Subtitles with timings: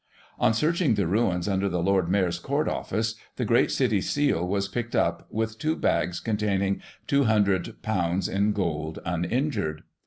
[0.39, 4.67] "On searching the ruins under the Lord Mayor's Court Office, the great City seal was
[4.67, 9.83] picked up, with two bags, containing ;^200 in gold, uninjured.